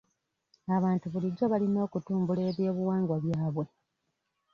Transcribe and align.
Abantu 0.75 1.05
bulijjo 1.13 1.45
balina 1.51 1.79
okutumbula 1.87 2.41
ebyobuwangwa 2.49 3.15
byabwe. 3.23 3.65